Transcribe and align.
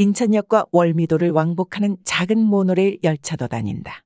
인천역과 0.00 0.64
월미도를 0.72 1.30
왕복하는 1.30 1.98
작은 2.04 2.38
모노레일 2.38 3.00
열차도 3.04 3.48
다닌다. 3.48 4.02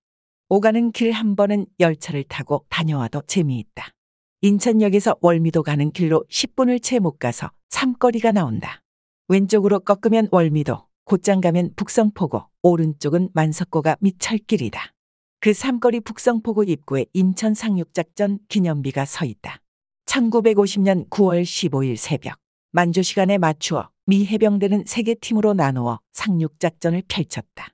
오가는 0.48 0.90
길 0.90 1.12
한 1.12 1.36
번은 1.36 1.66
열차를 1.78 2.24
타고 2.24 2.66
다녀와도 2.68 3.22
재미있다. 3.28 3.90
인천역에서 4.40 5.18
월미도 5.20 5.62
가는 5.62 5.92
길로 5.92 6.24
10분을 6.28 6.82
채 6.82 6.98
못 6.98 7.20
가서 7.20 7.52
삼거리가 7.68 8.32
나온다. 8.32 8.82
왼쪽으로 9.28 9.78
꺾으면 9.78 10.26
월미도, 10.32 10.84
곧장 11.04 11.40
가면 11.40 11.70
북성포구, 11.76 12.42
오른쪽은 12.62 13.28
만석고가 13.32 13.96
밑철길이다. 14.00 14.92
그 15.38 15.52
삼거리 15.54 16.00
북성포구 16.00 16.64
입구에 16.64 17.06
인천 17.12 17.54
상륙작전 17.54 18.40
기념비가 18.48 19.04
서 19.04 19.24
있다. 19.24 19.60
1950년 20.06 21.08
9월 21.08 21.44
15일 21.44 21.94
새벽 21.94 22.36
만조 22.72 23.02
시간에 23.02 23.38
맞추어 23.38 23.90
미 24.06 24.26
해병대는 24.26 24.84
세 24.86 25.02
개 25.02 25.14
팀으로 25.14 25.54
나누어 25.54 25.98
상륙작전을 26.12 27.02
펼쳤다. 27.08 27.68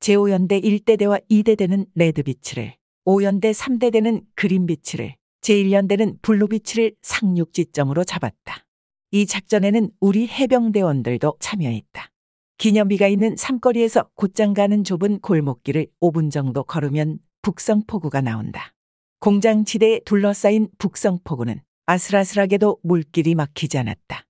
제5연대 0.00 0.62
1대대와 0.64 1.22
2대대는 1.30 1.86
레드비치를, 1.94 2.74
5연대 3.04 3.52
3대대는 3.52 4.24
그린비치를, 4.34 5.14
제1연대는 5.42 6.22
블루비치를 6.22 6.94
상륙지점으로 7.02 8.04
잡았다. 8.04 8.64
이 9.10 9.26
작전에는 9.26 9.90
우리 10.00 10.26
해병대원들도 10.26 11.36
참여했다. 11.38 12.10
기념비가 12.58 13.06
있는 13.08 13.36
삼거리에서 13.36 14.08
곧장 14.14 14.54
가는 14.54 14.84
좁은 14.84 15.20
골목길을 15.20 15.88
5분 16.00 16.30
정도 16.30 16.64
걸으면 16.64 17.18
북성포구가 17.42 18.22
나온다. 18.22 18.72
공장지대에 19.20 20.00
둘러싸인 20.04 20.68
북성포구는 20.78 21.60
아슬아슬하게도 21.86 22.78
물길이 22.82 23.34
막히지 23.34 23.78
않았다. 23.78 24.24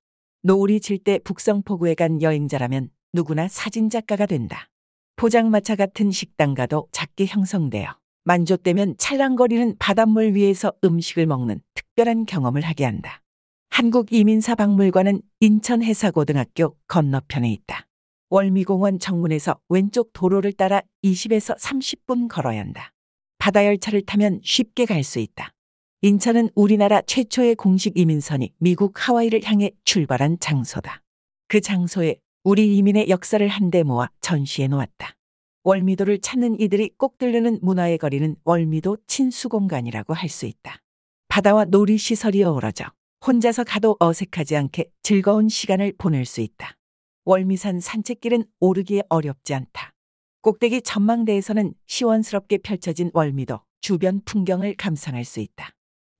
노을이 0.46 0.78
질 0.80 0.98
때 0.98 1.18
북성포구에 1.24 1.94
간 1.94 2.20
여행자라면 2.20 2.90
누구나 3.14 3.48
사진작가가 3.48 4.26
된다. 4.26 4.68
포장마차 5.16 5.74
같은 5.74 6.10
식당가도 6.10 6.88
작게 6.92 7.24
형성되어 7.24 7.96
만족되면 8.24 8.96
찰랑거리는 8.98 9.76
바닷물 9.78 10.34
위에서 10.34 10.70
음식을 10.84 11.24
먹는 11.24 11.62
특별한 11.72 12.26
경험을 12.26 12.60
하게 12.60 12.84
한다. 12.84 13.22
한국이민사박물관은 13.70 15.22
인천 15.40 15.82
해사고등학교 15.82 16.76
건너편에 16.88 17.50
있다. 17.50 17.86
월미공원 18.28 18.98
정문에서 18.98 19.58
왼쪽 19.70 20.12
도로를 20.12 20.52
따라 20.52 20.82
20에서 21.02 21.58
30분 21.58 22.28
걸어야 22.28 22.60
한다. 22.60 22.92
바다 23.38 23.64
열차를 23.64 24.02
타면 24.02 24.40
쉽게 24.42 24.84
갈 24.84 25.02
수 25.04 25.20
있다. 25.20 25.53
인천은 26.04 26.50
우리나라 26.54 27.00
최초의 27.00 27.54
공식 27.54 27.96
이민선이 27.96 28.52
미국 28.58 28.92
하와이를 29.08 29.40
향해 29.44 29.70
출발한 29.86 30.38
장소다. 30.38 31.00
그 31.48 31.62
장소에 31.62 32.16
우리 32.42 32.76
이민의 32.76 33.08
역사를 33.08 33.48
한데 33.48 33.82
모아 33.82 34.10
전시해 34.20 34.68
놓았다. 34.68 35.16
월미도를 35.62 36.18
찾는 36.20 36.60
이들이 36.60 36.90
꼭 36.98 37.16
들르는 37.16 37.60
문화의 37.62 37.96
거리는 37.96 38.36
월미도 38.44 38.98
친수공간이라고 39.06 40.12
할 40.12 40.28
수 40.28 40.44
있다. 40.44 40.76
바다와 41.28 41.64
놀이시설이 41.64 42.44
어우러져 42.44 42.84
혼자서 43.26 43.64
가도 43.64 43.96
어색하지 43.98 44.56
않게 44.56 44.90
즐거운 45.02 45.48
시간을 45.48 45.94
보낼 45.96 46.26
수 46.26 46.42
있다. 46.42 46.76
월미산 47.24 47.80
산책길은 47.80 48.44
오르기에 48.60 49.04
어렵지 49.08 49.54
않다. 49.54 49.94
꼭대기 50.42 50.82
전망대에서는 50.82 51.72
시원스럽게 51.86 52.58
펼쳐진 52.58 53.10
월미도 53.14 53.58
주변 53.80 54.20
풍경을 54.26 54.74
감상할 54.76 55.24
수 55.24 55.40
있다. 55.40 55.73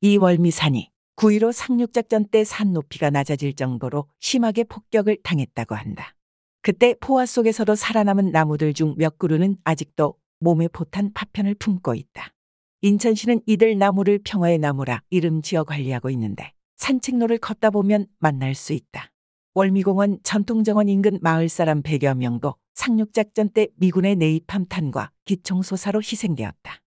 이 0.04 0.18
월미산이 0.18 0.90
9.15 1.16 1.50
상륙작전 1.52 2.28
때 2.28 2.44
산 2.44 2.74
높이가 2.74 3.08
낮아질 3.08 3.54
정도로 3.54 4.06
심하게 4.20 4.64
폭격을 4.64 5.16
당했다고 5.22 5.74
한다. 5.74 6.14
그때 6.60 6.94
포화 7.00 7.24
속에서도 7.24 7.74
살아남은 7.74 8.30
나무들 8.30 8.74
중 8.74 8.96
몇 8.98 9.16
그루는 9.16 9.56
아직도 9.64 10.16
몸에 10.40 10.68
포탄 10.68 11.10
파편을 11.14 11.54
품고 11.54 11.94
있다. 11.94 12.34
인천시는 12.82 13.40
이들 13.46 13.78
나무를 13.78 14.20
평화의 14.22 14.58
나무라 14.58 15.00
이름 15.08 15.40
지어 15.40 15.64
관리하고 15.64 16.10
있는데 16.10 16.52
산책로를 16.76 17.38
걷다 17.38 17.70
보면 17.70 18.06
만날 18.18 18.54
수 18.54 18.74
있다. 18.74 19.10
월미공원 19.54 20.18
전통정원 20.22 20.90
인근 20.90 21.18
마을 21.22 21.48
사람 21.48 21.82
100여 21.82 22.14
명도 22.14 22.56
상륙작전 22.74 23.48
때 23.48 23.68
미군의 23.76 24.16
내입 24.16 24.52
함탄과 24.52 25.12
기총소사로 25.24 26.00
희생되었다. 26.00 26.83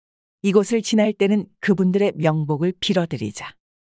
이곳을 0.47 0.81
지날 0.81 1.11
때는 1.11 1.45
그분들의 1.59 2.13
명복을 2.15 2.73
빌어드리자. 2.79 3.53